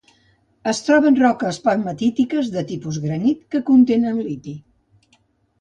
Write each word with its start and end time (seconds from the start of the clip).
Es 0.71 0.79
troba 0.85 1.07
en 1.09 1.17
roques 1.19 1.59
pegmatítiques 1.67 2.49
de 2.57 2.63
tipus 2.71 2.99
granit 3.07 3.47
que 3.53 3.65
contenen 3.71 4.21
liti. 4.31 4.57